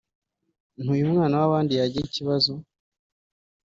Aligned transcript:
nti 0.81 0.89
uyu 0.95 1.05
mwana 1.11 1.35
w’abandi 1.41 1.71
yagira 1.79 2.05
ikibazo 2.09 2.51